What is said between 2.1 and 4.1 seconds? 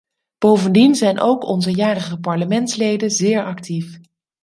parlementsleden zeer actief.